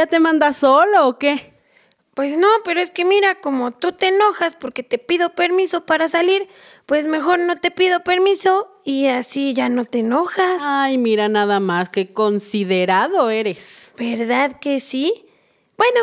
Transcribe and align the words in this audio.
¿Ya 0.00 0.06
te 0.06 0.18
mandas 0.18 0.56
solo 0.56 1.08
o 1.08 1.18
qué? 1.18 1.52
Pues 2.14 2.34
no, 2.38 2.48
pero 2.64 2.80
es 2.80 2.90
que 2.90 3.04
mira, 3.04 3.38
como 3.42 3.70
tú 3.72 3.92
te 3.92 4.08
enojas 4.08 4.56
porque 4.56 4.82
te 4.82 4.96
pido 4.96 5.34
permiso 5.34 5.84
para 5.84 6.08
salir, 6.08 6.48
pues 6.86 7.04
mejor 7.04 7.38
no 7.40 7.58
te 7.58 7.70
pido 7.70 8.00
permiso 8.00 8.80
y 8.82 9.08
así 9.08 9.52
ya 9.52 9.68
no 9.68 9.84
te 9.84 9.98
enojas. 9.98 10.62
Ay, 10.62 10.96
mira 10.96 11.28
nada 11.28 11.60
más. 11.60 11.90
Qué 11.90 12.14
considerado 12.14 13.28
eres. 13.28 13.92
¿Verdad 13.98 14.58
que 14.58 14.80
sí? 14.80 15.26
Bueno, 15.76 16.00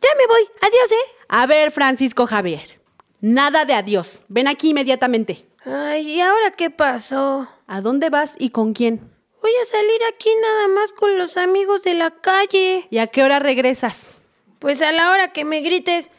ya 0.00 0.10
me 0.16 0.28
voy. 0.28 0.48
Adiós, 0.60 0.92
¿eh? 0.92 1.24
A 1.26 1.46
ver, 1.48 1.72
Francisco 1.72 2.28
Javier. 2.28 2.80
Nada 3.20 3.64
de 3.64 3.74
adiós. 3.74 4.22
Ven 4.28 4.46
aquí 4.46 4.70
inmediatamente. 4.70 5.44
Ay, 5.64 6.08
¿y 6.08 6.20
ahora 6.20 6.52
qué 6.52 6.70
pasó? 6.70 7.48
¿A 7.66 7.80
dónde 7.80 8.10
vas 8.10 8.36
y 8.38 8.50
con 8.50 8.74
quién? 8.74 9.13
Voy 9.44 9.52
a 9.60 9.64
salir 9.66 10.00
aquí 10.08 10.30
nada 10.40 10.68
más 10.68 10.94
con 10.94 11.18
los 11.18 11.36
amigos 11.36 11.82
de 11.82 11.92
la 11.92 12.10
calle. 12.12 12.88
¿Y 12.88 12.96
a 12.96 13.08
qué 13.08 13.22
hora 13.22 13.40
regresas? 13.40 14.24
Pues 14.58 14.80
a 14.80 14.90
la 14.90 15.10
hora 15.10 15.34
que 15.34 15.44
me 15.44 15.60
grites, 15.60 16.10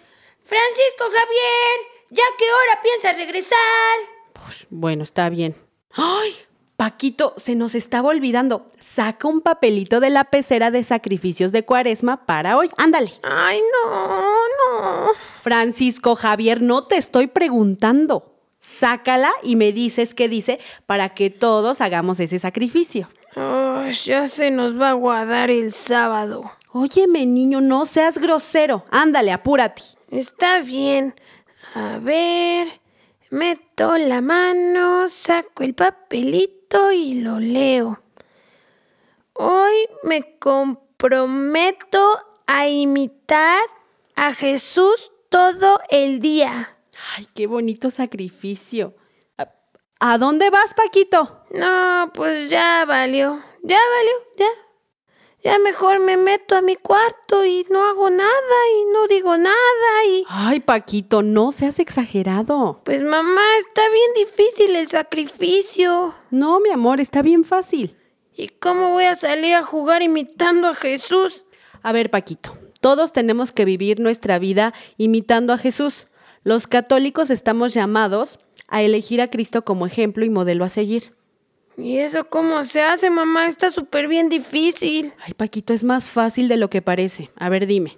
Francisco 0.44 1.06
Javier, 1.06 2.06
¿ya 2.12 2.24
qué 2.38 2.46
hora 2.46 2.82
piensas 2.84 3.18
regresar? 3.18 3.58
Pues, 4.34 4.68
bueno, 4.70 5.04
está 5.04 5.30
bien. 5.30 5.56
¡Ay! 5.94 6.36
Paquito, 6.78 7.34
se 7.38 7.56
nos 7.56 7.74
estaba 7.74 8.10
olvidando. 8.10 8.68
Saca 8.80 9.28
un 9.28 9.42
papelito 9.42 10.00
de 10.00 10.12
la 10.12 10.26
pecera 10.26 10.70
de 10.70 10.84
sacrificios 10.84 11.52
de 11.52 11.66
cuaresma 11.66 12.28
para 12.28 12.56
hoy. 12.58 12.70
Ándale. 12.78 13.12
Ay, 13.24 13.60
no, 13.74 14.22
no. 14.30 15.12
Francisco 15.42 16.16
Javier, 16.16 16.62
no 16.62 16.86
te 16.86 16.98
estoy 16.98 17.26
preguntando. 17.26 18.36
Sácala 18.60 19.32
y 19.42 19.56
me 19.56 19.72
dices 19.72 20.14
qué 20.14 20.30
dice 20.30 20.60
para 20.86 21.10
que 21.16 21.32
todos 21.32 21.82
hagamos 21.82 22.20
ese 22.20 22.40
sacrificio. 22.40 23.10
Ya 23.36 24.28
se 24.28 24.50
nos 24.50 24.80
va 24.80 24.92
a 24.92 24.94
guardar 24.94 25.52
el 25.52 25.74
sábado. 25.74 26.52
Óyeme, 26.72 27.26
niño, 27.26 27.60
no 27.60 27.86
seas 27.86 28.18
grosero. 28.18 28.86
Ándale, 28.92 29.34
apúrate. 29.34 29.82
Está 30.10 30.62
bien. 30.62 31.14
A 31.74 32.00
ver, 32.00 32.68
meto 33.30 33.98
la 33.98 34.22
mano, 34.22 35.10
saco 35.10 35.64
el 35.64 35.74
papelito 35.74 36.92
y 36.94 37.22
lo 37.22 37.40
leo. 37.40 38.02
Hoy 39.34 39.74
me 40.04 40.38
comprometo 40.40 42.18
a 42.48 42.70
imitar 42.70 43.62
a 44.16 44.34
Jesús 44.34 45.12
todo 45.28 45.82
el 45.90 46.22
día. 46.22 46.78
Ay, 47.18 47.28
qué 47.34 47.48
bonito 47.48 47.90
sacrificio. 47.90 48.96
¿A, 50.00 50.18
dónde 50.18 50.50
vas, 50.50 50.74
Paquito? 50.74 51.44
No, 51.52 52.12
pues 52.14 52.50
ya 52.50 52.84
valió. 52.86 53.42
Ya 53.64 53.80
valió, 53.80 54.14
ya. 54.38 54.48
Ya 55.44 55.60
mejor 55.60 56.00
me 56.00 56.18
meto 56.18 56.56
a 56.56 56.62
mi 56.62 56.76
cuarto 56.76 57.46
y 57.46 57.68
no 57.70 57.84
hago 57.84 58.10
nada 58.10 58.30
y 58.80 58.92
no 58.92 59.08
digo 59.08 59.38
nada 59.38 60.06
y... 60.08 60.26
Ay, 60.28 60.60
Paquito, 60.60 61.22
no 61.22 61.52
seas 61.52 61.78
exagerado. 61.78 62.82
Pues 62.84 63.04
mamá, 63.04 63.42
está 63.60 63.84
bien 63.90 64.26
difícil 64.26 64.76
el 64.76 64.88
sacrificio. 64.88 66.16
No, 66.32 66.60
mi 66.60 66.72
amor, 66.72 67.00
está 67.00 67.22
bien 67.22 67.44
fácil. 67.44 67.96
¿Y 68.36 68.50
cómo 68.50 68.90
voy 68.90 69.04
a 69.04 69.16
salir 69.16 69.54
a 69.54 69.64
jugar 69.64 70.02
imitando 70.02 70.68
a 70.68 70.74
Jesús? 70.74 71.46
A 71.84 71.92
ver, 71.92 72.10
Paquito, 72.10 72.58
todos 72.82 73.14
tenemos 73.14 73.52
que 73.52 73.66
vivir 73.66 74.00
nuestra 74.00 74.40
vida 74.40 74.74
imitando 74.98 75.54
a 75.54 75.60
Jesús. 75.60 76.08
Los 76.46 76.68
católicos 76.68 77.32
estamos 77.32 77.74
llamados 77.74 78.38
a 78.68 78.84
elegir 78.84 79.20
a 79.20 79.32
Cristo 79.32 79.66
como 79.66 79.88
ejemplo 79.88 80.24
y 80.24 80.30
modelo 80.30 80.64
a 80.64 80.70
seguir. 80.70 81.16
¿Y 81.76 81.98
eso 81.98 82.26
cómo 82.26 82.64
se 82.64 82.84
hace, 82.84 83.10
mamá? 83.10 83.48
Está 83.48 83.72
súper 83.72 84.08
bien 84.08 84.30
difícil. 84.30 85.12
Ay, 85.26 85.34
Paquito, 85.34 85.74
es 85.74 85.84
más 85.84 86.12
fácil 86.12 86.48
de 86.48 86.58
lo 86.58 86.70
que 86.70 86.84
parece. 86.84 87.32
A 87.36 87.50
ver, 87.50 87.66
dime, 87.66 87.98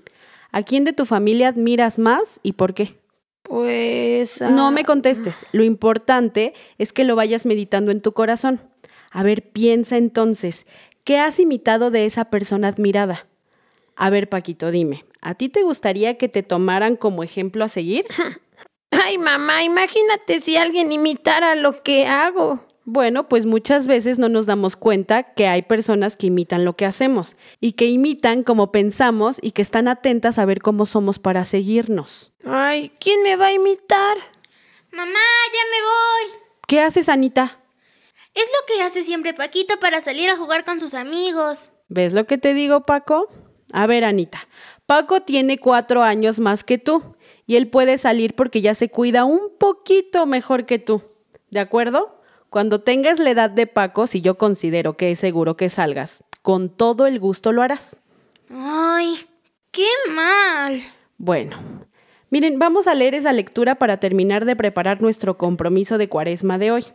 ¿a 0.53 0.63
quién 0.63 0.85
de 0.85 0.93
tu 0.93 1.03
familia 1.03 1.49
admiras 1.49 1.99
más 1.99 2.39
y 2.41 2.53
por 2.53 2.73
qué? 2.73 2.97
Pues... 3.43 4.41
ah, 4.41 4.49
No 4.49 4.71
me 4.71 4.85
contestes. 4.85 5.45
Lo 5.51 5.65
importante 5.65 6.53
es 6.77 6.93
que 6.93 7.03
lo 7.03 7.17
vayas 7.17 7.45
meditando 7.45 7.91
en 7.91 7.99
tu 7.99 8.13
corazón. 8.13 8.61
A 9.11 9.23
ver, 9.23 9.51
piensa 9.51 9.97
entonces, 9.97 10.65
¿qué 11.03 11.19
has 11.19 11.37
imitado 11.41 11.91
de 11.91 12.05
esa 12.05 12.29
persona 12.29 12.69
admirada? 12.69 13.27
A 13.97 14.09
ver, 14.09 14.29
Paquito, 14.29 14.71
dime, 14.71 15.03
¿a 15.21 15.35
ti 15.35 15.49
te 15.49 15.63
gustaría 15.63 16.17
que 16.17 16.29
te 16.29 16.43
tomaran 16.43 16.95
como 16.95 17.23
ejemplo 17.23 17.63
a 17.63 17.69
seguir? 17.69 18.05
Ay, 18.91 19.17
mamá, 19.17 19.63
imagínate 19.63 20.39
si 20.41 20.57
alguien 20.57 20.91
imitara 20.91 21.55
lo 21.55 21.83
que 21.83 22.07
hago. 22.07 22.65
Bueno, 22.89 23.27
pues 23.27 23.45
muchas 23.45 23.85
veces 23.85 24.17
no 24.17 24.29
nos 24.29 24.45
damos 24.45 24.77
cuenta 24.77 25.33
que 25.33 25.47
hay 25.47 25.61
personas 25.61 26.15
que 26.15 26.27
imitan 26.27 26.63
lo 26.63 26.77
que 26.77 26.85
hacemos 26.85 27.35
y 27.59 27.73
que 27.73 27.87
imitan 27.87 28.43
como 28.43 28.71
pensamos 28.71 29.39
y 29.41 29.51
que 29.51 29.61
están 29.61 29.89
atentas 29.89 30.39
a 30.39 30.45
ver 30.45 30.61
cómo 30.61 30.85
somos 30.85 31.19
para 31.19 31.43
seguirnos. 31.43 32.31
Ay, 32.45 32.93
¿quién 33.01 33.23
me 33.23 33.35
va 33.35 33.47
a 33.47 33.51
imitar? 33.51 34.17
Mamá, 34.93 35.11
ya 35.11 35.63
me 35.69 35.81
voy. 35.83 36.41
¿Qué 36.65 36.79
haces, 36.79 37.09
Anita? 37.09 37.59
Es 38.33 38.45
lo 38.45 38.73
que 38.73 38.81
hace 38.81 39.03
siempre 39.03 39.33
Paquito 39.33 39.79
para 39.81 39.99
salir 39.99 40.29
a 40.29 40.37
jugar 40.37 40.63
con 40.63 40.79
sus 40.79 40.93
amigos. 40.93 41.71
¿Ves 41.89 42.13
lo 42.13 42.25
que 42.25 42.37
te 42.37 42.53
digo, 42.53 42.85
Paco? 42.85 43.27
A 43.73 43.85
ver, 43.85 44.05
Anita, 44.05 44.47
Paco 44.87 45.19
tiene 45.19 45.57
cuatro 45.57 46.01
años 46.01 46.39
más 46.39 46.63
que 46.63 46.77
tú 46.77 47.17
y 47.45 47.57
él 47.57 47.67
puede 47.67 47.97
salir 47.97 48.35
porque 48.35 48.61
ya 48.61 48.73
se 48.73 48.89
cuida 48.89 49.25
un 49.25 49.51
poquito 49.59 50.25
mejor 50.25 50.65
que 50.65 50.79
tú. 50.79 51.01
¿De 51.51 51.59
acuerdo? 51.59 52.21
Cuando 52.49 52.79
tengas 52.79 53.19
la 53.19 53.31
edad 53.31 53.49
de 53.49 53.67
Paco, 53.67 54.07
si 54.07 54.21
yo 54.21 54.37
considero 54.37 54.95
que 54.95 55.11
es 55.11 55.19
seguro 55.19 55.57
que 55.57 55.67
salgas, 55.67 56.23
con 56.41 56.69
todo 56.69 57.05
el 57.05 57.19
gusto 57.19 57.51
lo 57.51 57.63
harás. 57.63 57.99
Ay, 58.49 59.17
qué 59.71 59.89
mal. 60.09 60.79
Bueno, 61.17 61.57
miren, 62.29 62.57
vamos 62.57 62.87
a 62.87 62.95
leer 62.95 63.13
esa 63.13 63.33
lectura 63.33 63.75
para 63.75 63.99
terminar 63.99 64.45
de 64.45 64.55
preparar 64.55 65.01
nuestro 65.01 65.37
compromiso 65.37 65.97
de 65.97 66.07
cuaresma 66.07 66.57
de 66.57 66.71
hoy. 66.71 66.85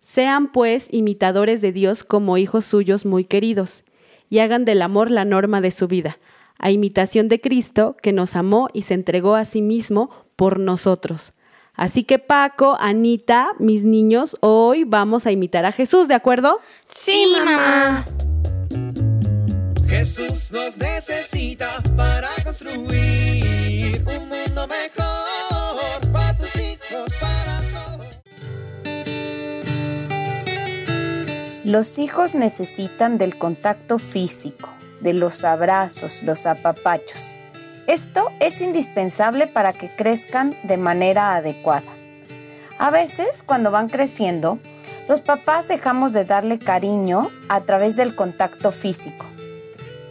Sean 0.00 0.52
pues 0.52 0.86
imitadores 0.92 1.60
de 1.60 1.72
Dios 1.72 2.04
como 2.04 2.38
hijos 2.38 2.64
suyos 2.64 3.04
muy 3.04 3.24
queridos, 3.24 3.82
y 4.30 4.38
hagan 4.38 4.64
del 4.64 4.80
amor 4.80 5.10
la 5.10 5.24
norma 5.24 5.60
de 5.60 5.72
su 5.72 5.88
vida, 5.88 6.18
a 6.58 6.70
imitación 6.70 7.28
de 7.28 7.40
Cristo, 7.40 7.96
que 8.02 8.12
nos 8.12 8.36
amó 8.36 8.68
y 8.72 8.82
se 8.82 8.94
entregó 8.94 9.34
a 9.34 9.44
sí 9.44 9.62
mismo 9.62 10.10
por 10.36 10.58
nosotros. 10.58 11.32
Así 11.74 12.04
que 12.04 12.18
Paco, 12.18 12.76
Anita, 12.80 13.52
mis 13.58 13.84
niños, 13.84 14.36
hoy 14.40 14.84
vamos 14.84 15.26
a 15.26 15.30
imitar 15.30 15.66
a 15.66 15.72
Jesús, 15.72 16.08
¿de 16.08 16.14
acuerdo? 16.14 16.60
Sí, 16.88 17.26
mamá. 17.44 18.06
Jesús 19.86 20.52
nos 20.52 20.78
necesita 20.78 21.82
para 21.96 22.28
construir 22.44 24.02
un 24.06 24.28
mundo 24.28 24.66
mejor 24.66 26.12
para 26.12 26.36
tus 26.36 26.56
hijos, 26.56 27.14
para 27.20 27.62
todos. 27.72 28.06
Los 31.64 31.98
hijos 31.98 32.34
necesitan 32.34 33.18
del 33.18 33.36
contacto 33.38 33.98
físico, 33.98 34.68
de 35.00 35.12
los 35.12 35.44
abrazos, 35.44 36.22
los 36.22 36.46
apapachos. 36.46 37.36
Esto 37.86 38.30
es 38.40 38.60
indispensable 38.60 39.46
para 39.46 39.72
que 39.72 39.88
crezcan 39.88 40.54
de 40.64 40.76
manera 40.76 41.36
adecuada. 41.36 41.86
A 42.78 42.90
veces, 42.90 43.42
cuando 43.42 43.70
van 43.70 43.88
creciendo, 43.88 44.58
los 45.08 45.20
papás 45.20 45.68
dejamos 45.68 46.12
de 46.12 46.24
darle 46.24 46.58
cariño 46.58 47.30
a 47.48 47.60
través 47.60 47.96
del 47.96 48.14
contacto 48.14 48.72
físico. 48.72 49.24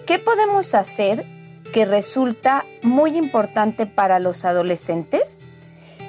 ¿Qué 0.06 0.20
podemos 0.20 0.74
hacer 0.74 1.26
que 1.74 1.86
resulta 1.86 2.64
muy 2.82 3.18
importante 3.18 3.86
para 3.86 4.20
los 4.20 4.46
adolescentes? 4.46 5.40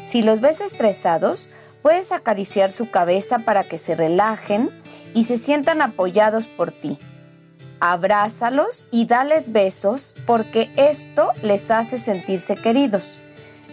Si 0.05 0.22
los 0.22 0.40
ves 0.40 0.61
estresados, 0.61 1.50
puedes 1.82 2.12
acariciar 2.12 2.70
su 2.70 2.90
cabeza 2.90 3.40
para 3.40 3.64
que 3.64 3.79
se 3.79 3.96
relajen 3.96 4.70
y 5.14 5.25
se 5.25 5.37
sientan 5.37 5.82
apoyados 5.82 6.46
por 6.46 6.70
ti. 6.70 6.99
Abrázalos 7.81 8.87
y 8.90 9.06
dales 9.06 9.52
besos 9.52 10.14
porque 10.26 10.70
esto 10.76 11.32
les 11.43 11.70
hace 11.70 11.99
sentirse 11.99 12.56
queridos. 12.56 13.19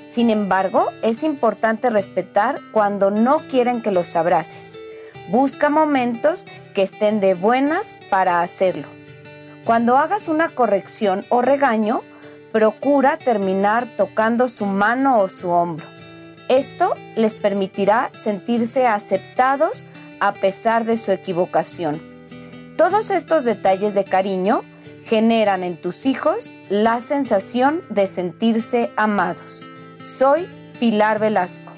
Sin 0.08 0.30
embargo, 0.30 0.92
es 1.02 1.24
importante 1.24 1.90
respetar 1.90 2.60
cuando 2.72 3.12
no 3.12 3.40
quieren 3.50 3.82
que 3.82 3.92
los 3.92 4.16
abraces. 4.16 4.82
Busca 5.30 5.70
momentos 5.70 6.46
que 6.76 6.84
estén 6.84 7.20
de 7.20 7.34
buenas 7.34 7.98
para 8.10 8.42
hacerlo. 8.42 8.88
Cuando 9.64 9.98
hagas 9.98 10.28
una 10.28 10.50
corrección 10.50 11.26
o 11.30 11.42
regaño, 11.42 12.02
procura 12.52 13.18
terminar 13.18 13.88
tocando 13.98 14.48
su 14.50 14.66
mano 14.66 15.20
o 15.20 15.30
su 15.30 15.50
hombro. 15.50 15.86
Esto 16.50 16.94
les 17.16 17.34
permitirá 17.34 18.12
sentirse 18.14 18.86
aceptados 18.86 19.86
a 20.20 20.34
pesar 20.34 20.84
de 20.84 20.98
su 20.98 21.12
equivocación. 21.12 22.13
Todos 22.78 23.12
estos 23.12 23.44
detalles 23.44 23.94
de 23.94 24.04
cariño 24.04 24.64
generan 25.06 25.64
en 25.64 25.80
tus 25.80 26.08
hijos 26.08 26.54
la 26.70 27.02
sensación 27.02 27.84
de 27.90 28.08
sentirse 28.08 28.92
amados. 28.96 29.70
Soy 30.00 30.48
Pilar 30.80 31.20
Velasco. 31.20 31.72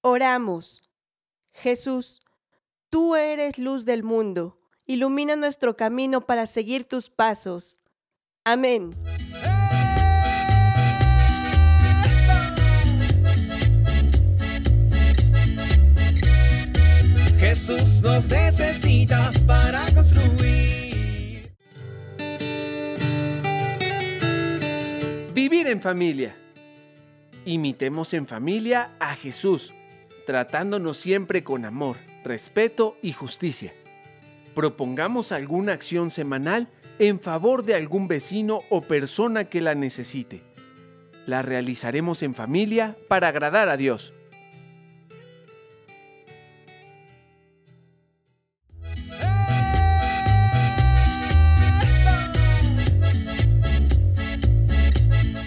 Oramos. 0.00 0.82
Jesús, 1.52 2.22
tú 2.90 3.14
eres 3.14 3.58
luz 3.58 3.84
del 3.84 4.02
mundo. 4.02 4.58
Ilumina 4.84 5.36
nuestro 5.36 5.76
camino 5.76 6.20
para 6.20 6.48
seguir 6.48 6.88
tus 6.88 7.08
pasos. 7.08 7.78
Amén. 8.46 8.90
Jesús 17.38 18.02
nos 18.02 18.28
necesita 18.28 19.32
para 19.46 19.80
construir. 19.94 21.50
Vivir 25.32 25.66
en 25.68 25.80
familia. 25.80 26.36
Imitemos 27.46 28.12
en 28.12 28.26
familia 28.26 28.90
a 28.98 29.16
Jesús, 29.16 29.72
tratándonos 30.26 30.98
siempre 30.98 31.42
con 31.42 31.64
amor, 31.64 31.96
respeto 32.24 32.98
y 33.00 33.12
justicia. 33.12 33.72
Propongamos 34.54 35.32
alguna 35.32 35.72
acción 35.72 36.10
semanal 36.10 36.68
en 36.98 37.20
favor 37.20 37.64
de 37.64 37.74
algún 37.74 38.08
vecino 38.08 38.62
o 38.70 38.80
persona 38.80 39.44
que 39.44 39.60
la 39.60 39.74
necesite. 39.74 40.42
La 41.26 41.42
realizaremos 41.42 42.22
en 42.22 42.34
familia 42.34 42.96
para 43.08 43.28
agradar 43.28 43.68
a 43.68 43.76
Dios. 43.76 44.12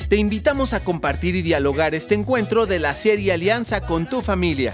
Te 0.09 0.15
invitamos 0.15 0.73
a 0.73 0.85
compartir 0.85 1.35
y 1.35 1.41
dialogar 1.41 1.93
este 1.93 2.15
encuentro 2.15 2.65
de 2.65 2.79
la 2.79 2.93
serie 2.93 3.33
Alianza 3.33 3.85
con 3.85 4.07
tu 4.07 4.21
familia. 4.21 4.73